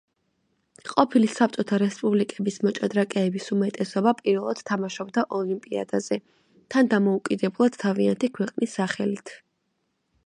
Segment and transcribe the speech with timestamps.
[0.93, 6.19] ყოფილი საბჭოთა რესპუბლიკების მოჭადრაკეების უმეტესობა პირველად თამაშობდა ოლიმპიადაზე,
[6.77, 9.39] თან დამოუკიდებლად თავიანთი ქვეყნის სახელით.